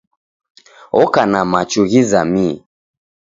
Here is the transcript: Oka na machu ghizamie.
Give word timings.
Oka 1.01 1.23
na 1.31 1.41
machu 1.51 1.81
ghizamie. 1.91 2.53